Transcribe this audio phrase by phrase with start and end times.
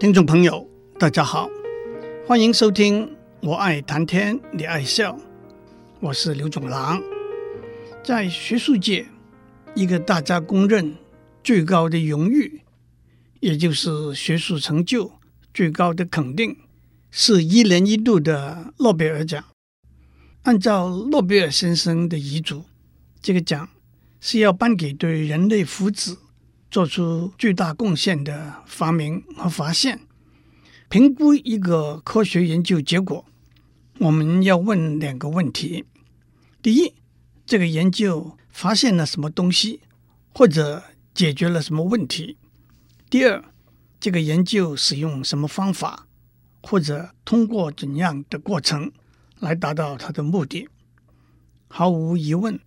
[0.00, 0.66] 听众朋友，
[0.98, 1.50] 大家好，
[2.26, 3.06] 欢迎收听
[3.42, 5.12] 《我爱谈天，你爱笑》，
[6.00, 7.02] 我是刘总郎。
[8.02, 9.06] 在学术界，
[9.74, 10.96] 一个大家公认
[11.44, 12.62] 最高的荣誉，
[13.40, 15.12] 也就是学术成就
[15.52, 16.56] 最高的肯定，
[17.10, 19.44] 是一年一度的诺贝尔奖。
[20.44, 22.64] 按照诺贝尔先生的遗嘱，
[23.20, 23.68] 这个奖
[24.18, 26.16] 是要颁给对人类福祉
[26.70, 30.00] 做出巨大贡献的发明和发现。
[30.88, 33.24] 评估一个科学研究结果，
[33.98, 35.84] 我们要问两个问题：
[36.62, 36.94] 第一，
[37.44, 39.80] 这个研究发现了什么东西，
[40.34, 40.82] 或者
[41.14, 42.36] 解决了什么问题；
[43.08, 43.44] 第二，
[44.00, 46.06] 这个研究使用什么方法，
[46.62, 48.90] 或者通过怎样的过程
[49.38, 50.68] 来达到它的目的。
[51.68, 52.58] 毫无疑问，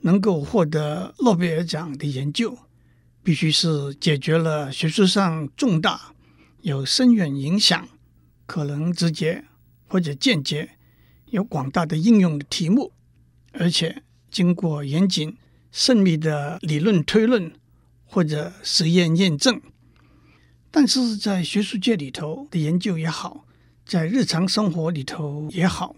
[0.00, 2.58] 能够获得诺贝尔奖的研究，
[3.28, 6.14] 必须是解决了学术上重大、
[6.62, 7.86] 有深远影响、
[8.46, 9.44] 可能直接
[9.86, 10.70] 或者间接
[11.26, 12.94] 有广大的应用的题目，
[13.52, 15.36] 而且经过严谨、
[15.70, 17.52] 慎密的理论推论
[18.06, 19.60] 或者实验验证。
[20.70, 23.44] 但是在学术界里头的研究也好，
[23.84, 25.94] 在日常生活里头也好，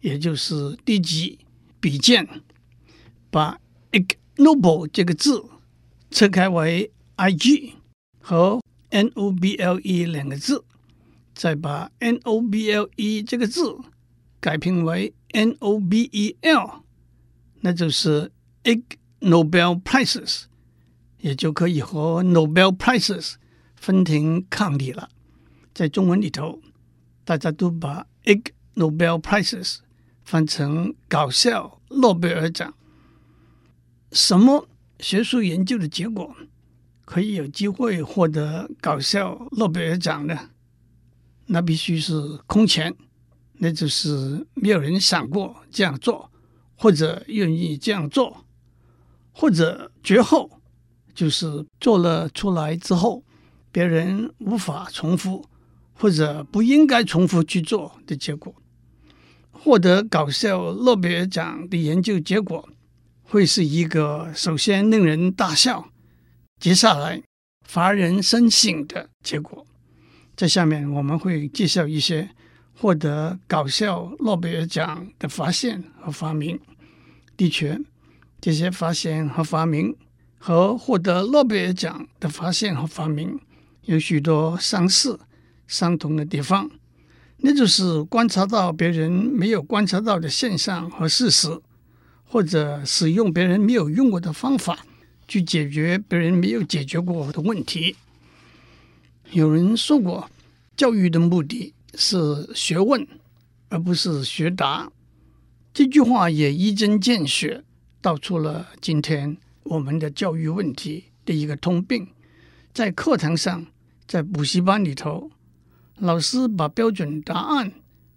[0.00, 1.38] 也就是低级、
[1.78, 2.28] 比贱。
[3.30, 3.60] 把
[3.92, 5.44] ignoble 这个字
[6.10, 7.74] 拆开为 I G
[8.18, 10.64] 和 N O B L E 两个字，
[11.36, 13.78] 再把 N O B L E 这个字
[14.40, 16.82] 改拼为 N O B E L，
[17.60, 18.32] 那就是
[18.64, 18.82] Ig
[19.22, 20.44] Nobel Prizes。
[21.18, 23.34] 也就可以和 Nobel Prizes
[23.76, 25.08] 分庭抗礼了。
[25.72, 26.60] 在中文里头，
[27.24, 29.76] 大家都把 Ig Nobel Prizes
[30.24, 32.74] 翻成搞笑诺贝尔奖。
[34.10, 34.68] 什么
[34.98, 36.34] 学术研究的结果
[37.04, 40.50] 可以有机会获得搞笑诺贝尔奖呢？
[41.46, 42.92] 那必须是空前，
[43.54, 46.32] 那就是没有人想过这样做，
[46.74, 48.44] 或者愿意这样做，
[49.32, 50.50] 或者绝后。
[51.14, 53.22] 就是做了出来之后，
[53.70, 55.44] 别人无法重复
[55.92, 58.54] 或者不应该重复去做的结果。
[59.50, 62.66] 获得搞笑诺贝尔奖的研究结果，
[63.22, 65.90] 会是一个首先令人大笑，
[66.58, 67.22] 接下来
[67.68, 69.66] 发人深省的结果。
[70.34, 72.30] 在下面我们会介绍一些
[72.74, 76.58] 获得搞笑诺贝尔奖的发现和发明。
[77.36, 77.78] 的确，
[78.42, 79.96] 这些发现和发明。
[80.44, 83.38] 和获得诺贝尔奖的发现和发明
[83.82, 85.20] 有许多相似、
[85.68, 86.68] 相同的地方，
[87.36, 91.48] 那就是观察到别人没有观察到的现象和事实，
[92.24, 94.84] 或者使用别人没有用过的方法
[95.28, 97.94] 去解决别人没有解决过的问题。
[99.30, 100.28] 有人说过，
[100.76, 103.06] 教育的目的是学问，
[103.68, 104.90] 而不是学答。
[105.72, 107.62] 这句话也一针见血，
[108.02, 109.38] 道出了今天。
[109.64, 112.08] 我们的教育问题的一个通病，
[112.74, 113.64] 在课堂上，
[114.08, 115.30] 在补习班里头，
[115.98, 117.72] 老师把标准答案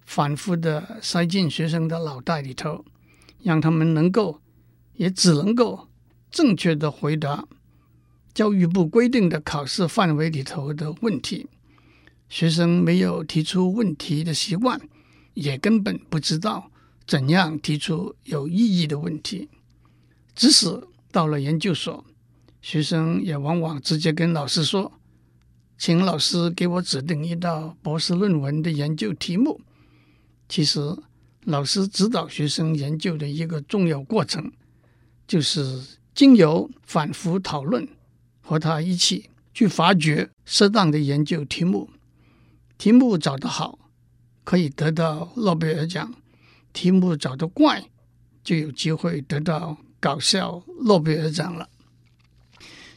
[0.07, 2.83] 反复的塞进学生的脑袋里头，
[3.43, 4.41] 让他们能够，
[4.95, 5.87] 也只能够
[6.31, 7.47] 正确的回答
[8.33, 11.45] 教育部规定的考试范围里头的问题。
[12.27, 14.81] 学生没有提出问题的习惯，
[15.35, 16.71] 也根本不知道
[17.05, 19.47] 怎样提出有意义的问题，
[20.35, 20.81] 即使。
[21.11, 22.03] 到了研究所，
[22.61, 24.99] 学生也往往直接跟老师说
[25.79, 29.61] ：“请老师给我指定一道博士论文的研究题目。
[30.49, 30.81] 其实，
[31.45, 34.51] 老师指导学生研究的一个重要过程，
[35.25, 35.81] 就是
[36.13, 37.87] 经由反复讨论，
[38.41, 41.89] 和他一起去发掘适当的研究题目。
[42.77, 43.79] 题目找得好，
[44.43, 46.11] 可以得到诺贝尔奖；
[46.73, 47.85] 题目找得怪，
[48.43, 51.67] 就有机会得到搞笑诺贝尔奖了。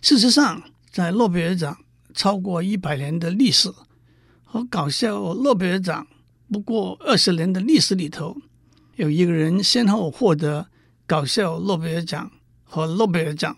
[0.02, 1.78] 事实上，在诺贝尔奖
[2.12, 3.72] 超过一百年的历史
[4.44, 6.06] 和搞笑诺贝尔奖
[6.52, 8.36] 不过二十年的历史里头，
[8.96, 10.66] 有一个人先后获得
[11.06, 12.30] 搞笑诺贝尔奖
[12.62, 13.56] 和诺贝尔奖，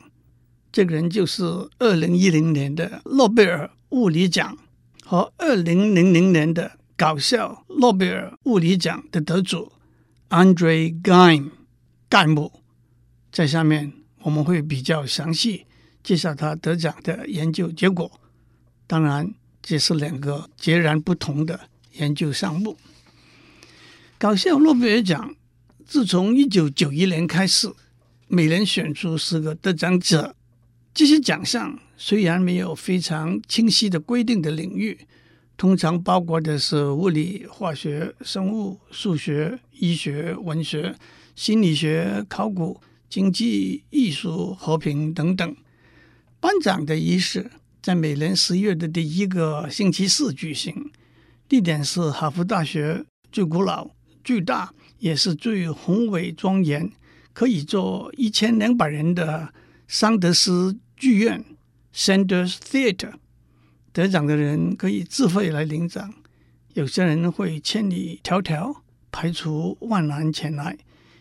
[0.71, 1.43] 这个人就是
[1.81, 4.57] 二零一零年的诺贝尔物理奖
[5.05, 9.73] 和二零零零年的搞笑诺贝尔物理奖的得主
[10.29, 11.51] Andre Geim
[12.09, 12.60] 盖姆。
[13.33, 13.93] 在下面
[14.23, 15.67] 我们会比较详细
[16.03, 18.11] 介绍他得奖的研究结果。
[18.87, 19.33] 当然，
[19.63, 22.77] 这是两个截然不同的研究项目。
[24.19, 25.35] 搞笑诺贝尔奖
[25.87, 27.73] 自从一九九一年开始，
[28.27, 30.35] 每年选出十个得奖者。
[30.93, 35.07] 这些奖项虽然没有非常清晰的规定的领域，
[35.57, 40.97] 通常包括的是物理、化学、生物、数学、医学、文学、
[41.37, 42.81] 心理学、考古、
[43.11, 45.57] 经济、艺术、和平等等。
[46.41, 47.51] 颁奖的仪式。
[47.83, 50.91] 在每年十月的第一个星期四举行，
[51.49, 53.93] 地点是哈佛大学最古老、
[54.23, 56.93] 最大也是最宏伟庄严，
[57.33, 59.55] 可以坐一千两百人的
[59.89, 61.43] 桑德斯剧院
[61.95, 63.15] （Sanders Theatre）。
[63.95, 66.13] 得奖的人可以自费来领奖，
[66.75, 68.77] 有些人会千里迢迢
[69.11, 70.77] 排除万难前来，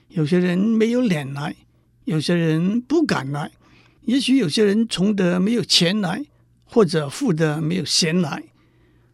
[0.09, 1.55] 有些人没有脸来，
[2.05, 3.51] 有些人不敢来，
[4.01, 6.25] 也许有些人穷得没有钱来。
[6.71, 8.43] 或者富得没有闲来，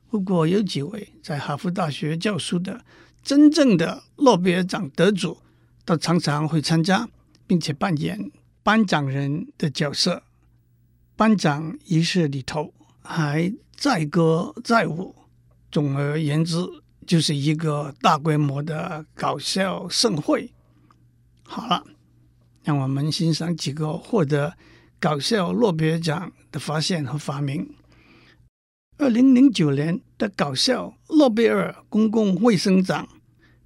[0.10, 2.84] 不过有几位在哈佛大学教书的
[3.24, 5.38] 真正的诺贝尔奖得主，
[5.86, 7.08] 都常常会参加，
[7.48, 8.30] 并且扮演
[8.62, 10.24] 颁奖人的角色。
[11.16, 15.16] 颁奖仪式里头还载歌载舞，
[15.72, 16.58] 总而言之，
[17.08, 20.52] 就是一个大规模的搞笑盛会。
[21.44, 21.86] 好了，
[22.66, 24.58] 让我们欣赏几个获得
[25.00, 27.70] 搞笑诺贝尔奖的发现和发明。
[28.98, 33.08] 二零零九年的搞笑诺贝尔公共卫生奖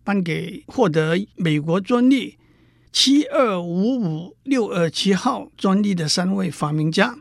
[0.03, 2.37] 颁给获得美国专利
[2.91, 7.17] 七二五五六二七号专利的三位发明家。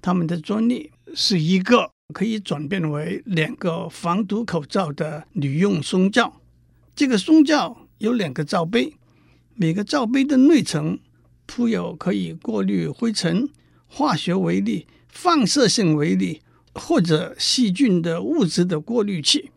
[0.00, 6.40] 他们的专利是一个可以转变为两个防毒口罩的女用胸罩。
[6.94, 8.94] 这个胸罩有两个罩杯，
[9.56, 10.98] 每个罩杯的内层
[11.46, 13.48] 铺有可以过滤灰尘。
[13.88, 16.42] 化学微粒、放射性微粒
[16.74, 19.50] 或者细菌的物质的过滤器，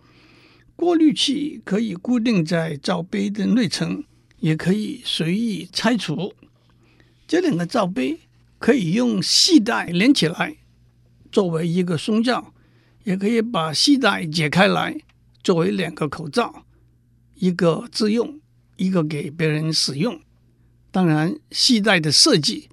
[0.75, 4.03] 过滤器可以固定在罩杯的内层，
[4.37, 6.33] 也可以随意拆除。
[7.27, 8.19] 这两个罩杯
[8.59, 10.57] 可以用系带连起来，
[11.31, 12.53] 作为一个胸罩，
[13.03, 15.01] 也可以把系带解开来，
[15.43, 16.65] 作为两个口罩，
[17.35, 18.39] 一个自用，
[18.79, 20.19] 一个给别人使用。
[20.89, 22.69] 当然，系带的设计。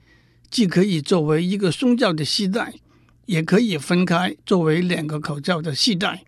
[0.48, 2.74] 既可以作为一个胸罩的系带，
[3.26, 6.24] 也可以分开作为两个口罩的系带。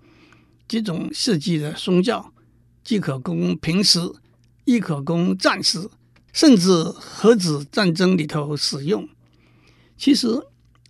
[0.67, 2.35] 这种设计的胸罩
[2.83, 4.00] 既可供平时，
[4.64, 5.88] 亦可供战时，
[6.33, 9.09] 甚至核子战争里头使用。
[9.97, 10.26] 其实，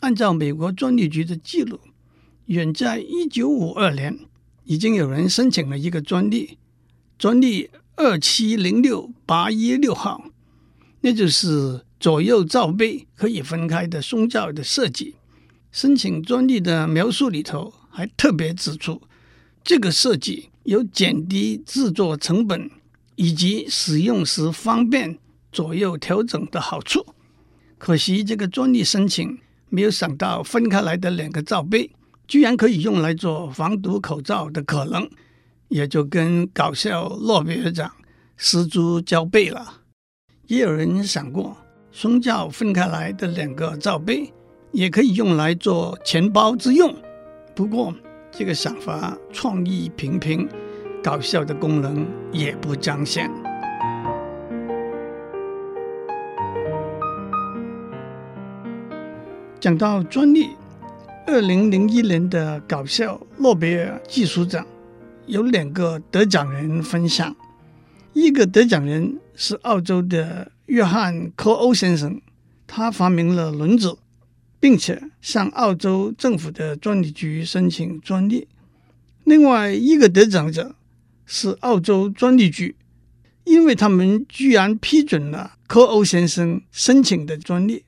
[0.01, 1.79] 按照美国专利局的记录，
[2.47, 4.19] 远在一九五二年，
[4.65, 6.59] 已经有人申请了一个专利，
[7.19, 10.25] 专利二七零六八一六号，
[11.03, 11.83] 那就是。
[12.01, 15.17] 左右罩杯可以分开的胸罩的设计，
[15.73, 19.03] 申请专利的描述里头还特别指出，
[19.65, 22.71] 这个设计有减低制作成本
[23.17, 25.19] 以及使用时方便
[25.51, 27.05] 左右调整的好处。
[27.79, 29.37] 可惜这个专利申请
[29.69, 31.91] 没有想到分开来的两个罩杯
[32.29, 35.11] 居然可以用来做防毒口罩的可能，
[35.69, 37.91] 也就跟搞笑诺贝尔奖
[38.37, 39.83] 失足交臂了。
[40.47, 41.57] 也有人想过。
[41.91, 44.33] 胸罩分开来的两个罩杯
[44.71, 46.95] 也可以用来做钱包之用，
[47.57, 47.93] 不过
[48.31, 50.49] 这个想法创意平平，
[51.03, 53.29] 搞笑的功能也不彰显。
[59.59, 60.51] 讲到专利，
[61.27, 64.65] 二零零一年的搞笑诺贝尔技术奖
[65.29, 67.37] 有两个得奖人分享，
[68.15, 70.51] 一个得奖人是澳洲的。
[70.69, 72.21] 约翰·科欧先生，
[72.67, 73.97] 他发明了轮子，
[74.61, 78.47] 并且向澳洲政府的专利局申请专利。
[79.25, 80.75] 另外一个得奖者
[81.25, 82.77] 是澳洲专利局，
[83.45, 87.85] 因为他们居然批准了科欧先生申请的专利。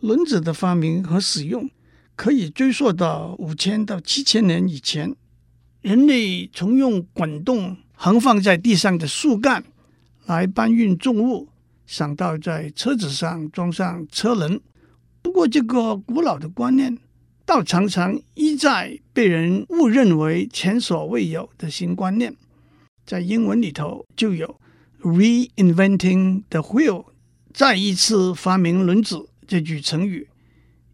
[0.00, 1.70] 轮子的发明和使用
[2.14, 5.16] 可以追溯到五千到七千年以前，
[5.82, 9.64] 人类从用滚动横放在地上的树干
[10.26, 11.48] 来搬运重物，
[11.86, 14.60] 想到在车子上装上车轮。
[15.22, 16.98] 不过，这个古老的观念，
[17.46, 22.34] 倒常常一再被人误认为前所未有的新观念。
[23.06, 24.60] 在英文里头就有
[25.00, 27.06] “reinventing the wheel”，
[27.52, 30.28] 再一次发明轮子这句成语，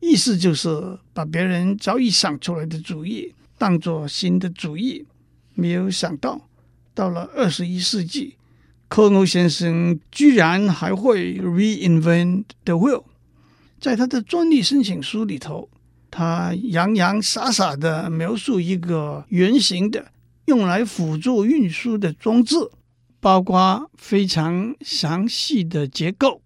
[0.01, 5.07] 意思就是把别人早已想出来的主意当作新的主意。
[5.55, 6.49] 没有想到，
[6.95, 8.37] 到了二十一世纪，
[8.89, 13.05] 科欧先生居然还会 “reinvent the wheel”。
[13.81, 15.71] 在他的专利申请书里头，
[16.11, 20.13] 他洋洋洒洒地描述一个圆形的
[20.47, 22.57] 用来辅助运输的装置，
[23.21, 26.43] 包括非常详细的结构。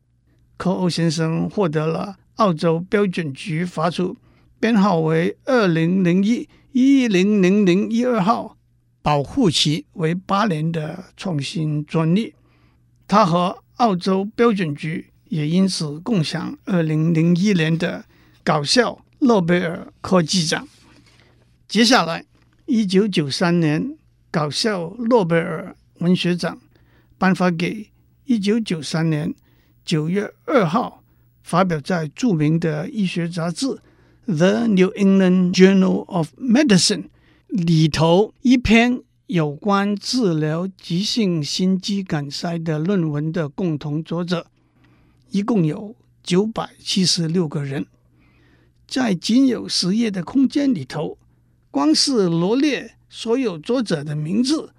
[0.57, 4.17] 科欧先生获得了澳洲标准局发出
[4.61, 8.57] 编号为二零零一一零零零一二号、
[9.02, 12.35] 保护期为八年的创新专利。
[13.09, 15.09] 他和澳洲标准局。
[15.31, 18.05] 也因此共享二零零一年的
[18.43, 20.67] 搞笑诺贝尔科技奖。
[21.69, 22.25] 接下来，
[22.67, 23.97] 一九九三年
[24.33, 26.59] 搞笑诺贝尔文学奖
[27.17, 27.90] 颁发给
[28.25, 29.33] 一九九三年
[29.85, 31.05] 九月二号
[31.45, 33.67] 发表在著名的医学杂志
[34.31, 37.03] 《The New England Journal of Medicine》
[37.49, 44.47] 里头一篇有关治疗急性心肌梗塞的论文的共同作者。
[45.31, 47.87] 一共有九百七十六个人，
[48.87, 51.19] 在仅有十页的空间里头，
[51.73, 54.73] 光是罗列所有作者的名字，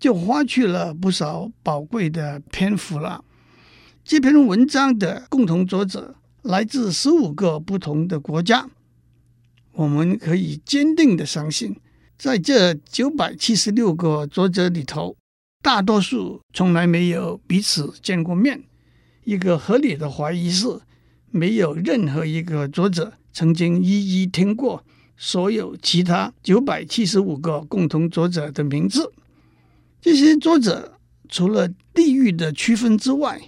[0.00, 3.24] 就花去了不少宝贵的篇幅了。
[4.02, 8.68] 这篇文章的共同作者来自十五个不同的国家，
[9.78, 11.76] 我们可以坚定的相信，
[12.18, 15.16] 在这九百七十六个作者里头，
[15.62, 18.64] 大多数从来没有彼此见过面。
[19.22, 20.66] 一个合理的怀疑是，
[21.30, 24.84] 没有任何一个作者曾经一一听过
[25.16, 29.12] 所有其他九百七十五个共同作者的名字。
[30.00, 33.40] 这些作者除了地域的区分之外，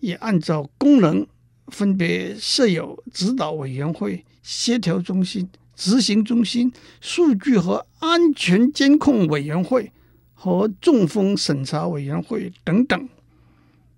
[0.00, 1.24] 也按照功能
[1.68, 5.48] 分别设有指导委员会、协调中心、
[5.80, 6.70] 执行中心、
[7.00, 9.90] 数据和安全监控委员会
[10.34, 13.08] 和中风审查委员会等等。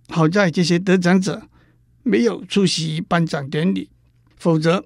[0.09, 1.49] 好在这些得奖者
[2.05, 3.91] 没有出席颁奖典礼，
[4.37, 4.85] 否则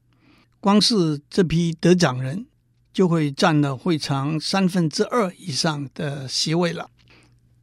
[0.59, 2.47] 光是这批得奖人
[2.95, 6.88] 就会占了会场三分之二以上的席位了。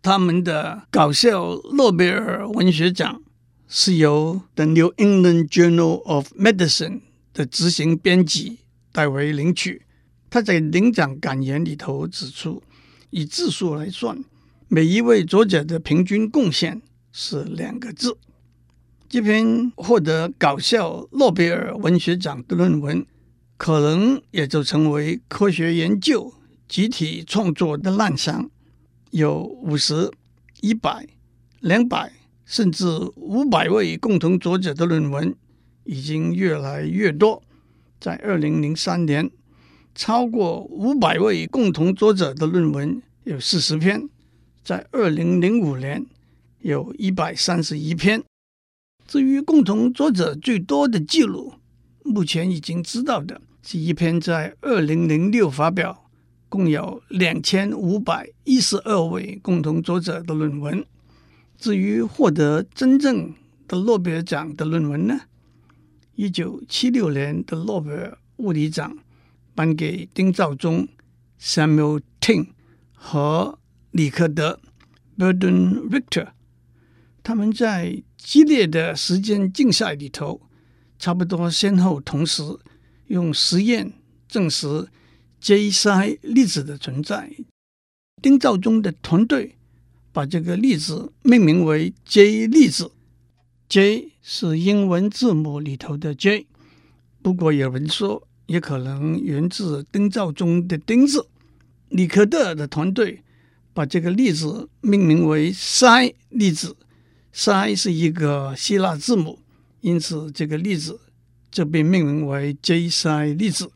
[0.03, 3.23] 他们的搞笑诺贝尔文学奖
[3.67, 6.99] 是由《The New England Journal of Medicine》
[7.33, 8.59] 的执行编辑
[8.93, 9.81] 代为领取。
[10.29, 12.63] 他在领奖感言里头指出，
[13.09, 14.23] 以字数来算，
[14.69, 16.81] 每一位作者的平均贡献。
[17.15, 18.17] 是两个字。
[19.07, 23.05] 这篇获得搞笑诺贝尔文学奖的论文，
[23.55, 26.33] 可能也就成为科学研究
[26.67, 28.49] 集体创作的滥觴。
[29.11, 30.09] 有五十、
[30.61, 31.07] 一百、
[31.59, 32.11] 两百，
[32.45, 35.35] 甚至五百位共同作者的论文
[35.83, 37.43] 已经越来越多。
[38.03, 39.31] 在二零零三年，
[39.95, 44.09] 超过五百位共同作者的论文有四十篇。
[44.61, 46.05] 在二零零五年，
[46.59, 48.21] 有一百三十一篇。
[49.07, 51.53] 至于共同作者最多的记录，
[52.03, 56.09] 目前已经知道的是一篇在二零零六发表，
[56.49, 60.85] 共有两千五百一十二位共同作者的论文。
[61.57, 63.33] 至于获得真正
[63.65, 65.21] 的诺贝尔奖的论文呢？
[66.15, 68.97] 一九七六年的诺贝尔物理奖
[69.55, 70.87] 颁给丁肇中
[71.41, 72.49] （Samuel Ting）
[72.93, 73.57] 和
[73.91, 74.59] 李克德
[75.17, 76.29] （Burdon Richter）。
[77.23, 80.41] 他们在激烈的时间竞赛里头，
[80.99, 82.43] 差不多先后同时
[83.07, 83.93] 用实验
[84.27, 84.87] 证实
[85.39, 87.31] J 塞粒子的存在。
[88.21, 89.55] 丁肇中的团队
[90.11, 92.91] 把这个粒子命名为 J 粒子
[93.73, 96.45] ，J 是英文字母里头的 J。
[97.23, 101.25] 不过有人说，也可能源自丁肇中的丁字。
[101.89, 103.23] 里克德的团队
[103.73, 106.75] 把这个粒子命名为塞粒子。
[107.31, 109.39] s i 是一个希腊字母，
[109.81, 110.99] 因此这个粒子
[111.49, 113.71] 就被命名为 J s i 粒子。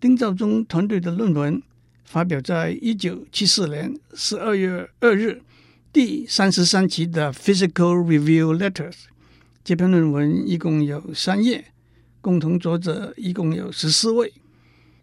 [0.00, 1.62] 丁肇中团队的论文
[2.06, 5.42] 发表在一九七四年十二月二日
[5.92, 8.92] 第三十三期的《Physical Review Letters》。
[9.64, 11.64] 这篇论文一共有三页，
[12.20, 14.32] 共同作者一共有十四位。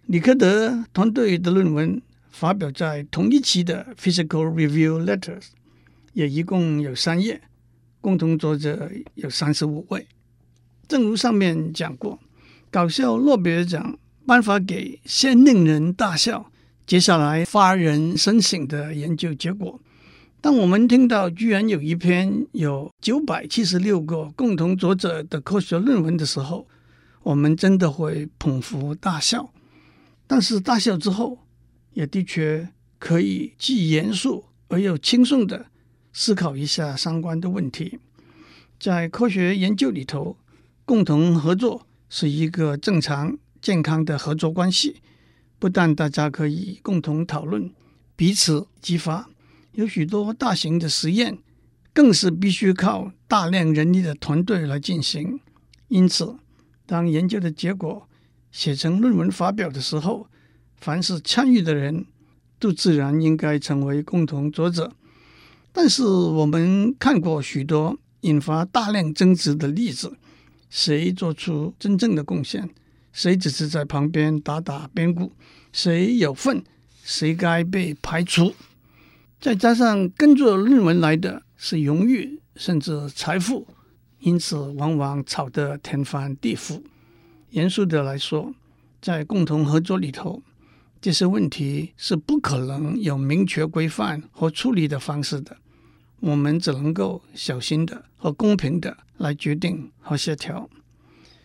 [0.05, 5.41] 李科德团队的论文发表在同一期的《Physical Review Letters》，
[6.13, 7.41] 也一共有三页，
[7.99, 10.07] 共同作者有三十五位。
[10.87, 12.17] 正如上面讲过，
[12.71, 16.49] 搞笑诺贝尔奖颁发给先令人大笑，
[16.85, 19.81] 接下来发人深省的研究结果。
[20.39, 26.67] 当我们听到居然有一篇有九百七十六个共同作者的科学论文的时候，
[27.23, 29.51] 我们真的会捧腹大笑。
[30.27, 31.39] 但是大笑之后，
[31.93, 35.65] 也的确可以既严肃而又轻松的
[36.13, 37.99] 思考一下相关的问题。
[38.79, 40.37] 在科学研究里头，
[40.85, 44.97] 共同合作是一个正常健康的合作关系，
[45.57, 47.71] 不但大家可以共同讨论，
[48.15, 49.29] 彼此激发。
[49.77, 51.37] 有许多大型的实验，
[51.93, 55.39] 更是必须靠大量人力的团队来进行。
[55.87, 56.35] 因此，
[56.87, 58.09] 当研究的结果
[58.51, 60.27] 写成论文发表的时候，
[60.77, 62.07] 凡是参与的人
[62.57, 64.91] 都自然应该成为共同作者。
[65.71, 70.17] 但是，我们看过许多引发大量争执的例子，
[70.71, 72.67] 谁做出真正的贡献，
[73.13, 75.31] 谁只是在旁边打打边鼓，
[75.71, 76.63] 谁有份，
[77.03, 78.55] 谁该被排除。
[79.39, 83.67] 再加上跟着论文来的是荣誉甚至财富，
[84.19, 86.81] 因此往往吵得天翻地覆。
[87.51, 88.53] 严肃的来说，
[88.99, 90.41] 在共同合作里头，
[90.99, 95.55] 这些问题是不可能有明确规范和处理的方式的。
[96.19, 100.67] 我们只能够小心的和公平的来决定和协调。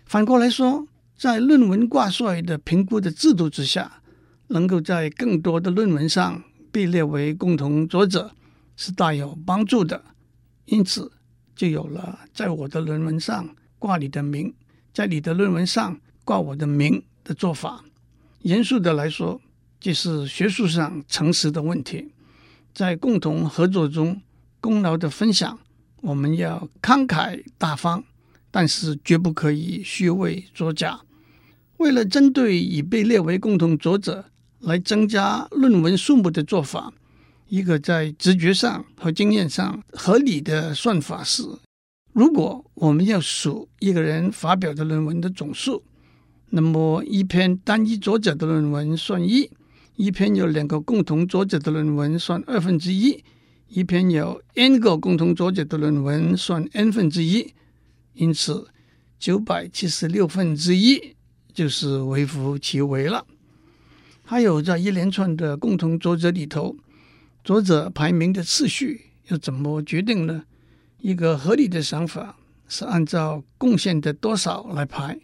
[0.06, 4.00] 反过来说，在论文挂帅的评估的制度之下，
[4.48, 6.42] 能够在更多的论文上。
[6.72, 8.32] 被列为共同作者
[8.76, 10.02] 是大有帮助的，
[10.64, 11.12] 因此
[11.54, 14.54] 就有了在我的论文上挂你的名，
[14.92, 17.84] 在你的论文上挂我的名的做法。
[18.40, 19.40] 严肃的来说，
[19.78, 22.10] 这是学术上诚实的问题。
[22.72, 24.22] 在共同合作中，
[24.58, 25.58] 功劳的分享，
[26.00, 28.02] 我们要慷慨大方，
[28.50, 31.00] 但是绝不可以虚伪作假。
[31.76, 34.24] 为了针对已被列为共同作者，
[34.62, 36.92] 来增加论文数目的做法，
[37.48, 41.42] 一个在直觉上和经验上合理的算法是：
[42.12, 45.82] 如果我们要数一个人发表的论文的总数，
[46.50, 49.50] 那么一篇单一作者的论文算一，
[49.96, 53.24] 一篇有两个共同作者的论文算二分之一，
[53.68, 57.52] 一篇有 n 个共同作者的论文算 n 分之一。
[58.14, 58.68] 因此，
[59.18, 61.16] 九百七十六分之一
[61.52, 63.26] 就是微乎其微了。
[64.32, 66.74] 还有，在一连串的共同作者里头，
[67.44, 70.44] 作者排名的次序又怎么决定呢？
[71.00, 75.20] 一个合理的想法是按照贡献的多少来排，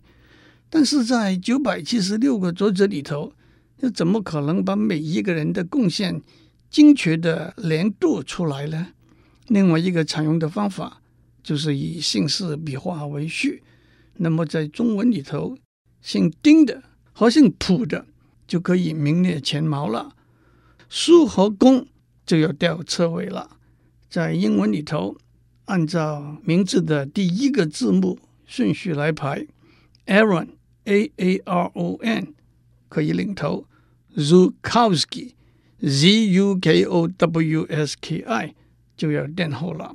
[0.69, 3.33] 但是在九百七十六个作者里头，
[3.81, 6.21] 又怎么可能把每一个人的贡献
[6.69, 8.89] 精确的连度出来呢？
[9.47, 11.01] 另外一个采用的方法
[11.43, 13.63] 就是以姓氏笔画为序，
[14.19, 15.57] 那么在中文里头，
[16.03, 16.83] 姓丁的
[17.15, 18.05] 和姓朴的。
[18.49, 20.17] 就可以名列前茅了，
[20.89, 21.87] 苏和工
[22.25, 23.59] 就要掉车尾了。
[24.09, 25.19] 在英文里头，
[25.67, 29.47] 按照名字的第一个字母顺序来排
[30.07, 30.49] ，Aaron
[30.85, 32.33] A A R O N
[32.89, 33.67] 可以领头
[34.17, 35.33] ，Zukowski
[35.81, 38.55] Z U K O W S K I
[38.97, 39.95] 就要垫后了。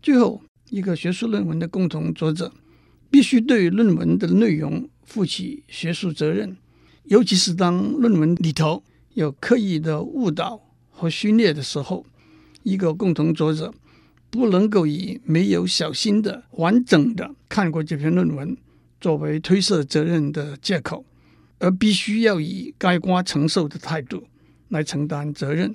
[0.00, 2.52] 最后一个学术论文的共同作者
[3.10, 6.56] 必须对论文的内容负起学术责任。
[7.08, 8.82] 尤其是当论文里头
[9.14, 12.04] 有刻意的误导和虚伪的时候，
[12.64, 13.72] 一个共同作者
[14.28, 18.56] 不能够以没有小心的完整的看过这篇论文
[19.00, 21.04] 作为推卸责任的借口，
[21.58, 24.24] 而必须要以该瓜承受的态度
[24.68, 25.74] 来承担责任。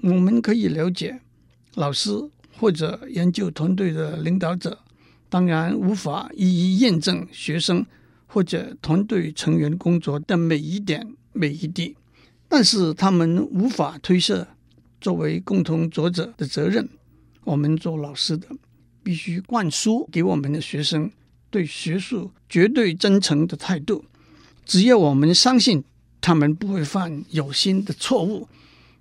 [0.00, 1.20] 我们可以了解，
[1.74, 2.10] 老师
[2.58, 4.80] 或者研究团队的领导者
[5.28, 7.86] 当然无法一一验证学生。
[8.30, 11.96] 或者团队成员工作的每一点每一滴，
[12.46, 14.46] 但是他们无法推卸
[15.00, 16.88] 作为共同作者的责任。
[17.44, 18.46] 我们做老师的
[19.02, 21.10] 必须灌输给我们的学生
[21.50, 24.04] 对学术绝对真诚的态度。
[24.66, 25.82] 只要我们相信
[26.20, 28.46] 他们不会犯有心的错误，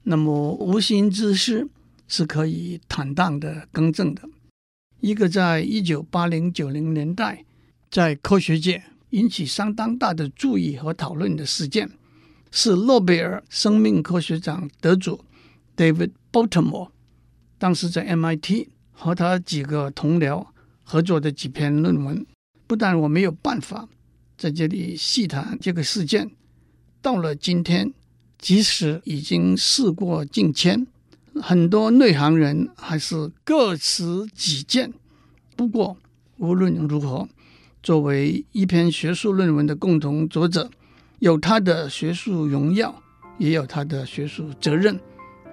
[0.03, 1.67] 那么无心之失
[2.07, 4.21] 是可以坦荡的更正的。
[5.01, 7.43] 一个在一九八零九零年代。
[7.89, 11.89] 在科学界引起相当大的注意和讨论的事件，
[12.51, 15.23] 是诺贝尔生命科学奖得主
[15.75, 16.89] David Baltimore
[17.57, 20.47] 当时在 MIT 和他几个同僚
[20.83, 22.25] 合作的几篇论文。
[22.65, 23.87] 不但我没有办法
[24.37, 26.29] 在这里细谈这个事件，
[27.01, 27.93] 到了今天，
[28.37, 30.85] 即使已经事过境迁，
[31.41, 34.93] 很多内行人还是各持己见。
[35.55, 35.97] 不过
[36.37, 37.27] 无论如何，
[37.83, 40.69] 作为一篇学术论文的共同作者，
[41.19, 42.93] 有他的学术荣耀，
[43.37, 44.99] 也有他的学术责任，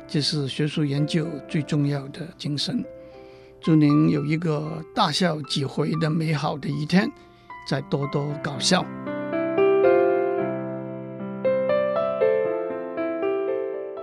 [0.08, 2.84] 这是学术研究最重要的精神。
[3.60, 7.10] 祝您有一个大笑几回的美好的一天，
[7.68, 8.84] 再多多搞笑。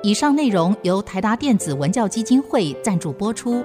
[0.03, 3.63] 以上内容由台达电子文教基金会赞助播出。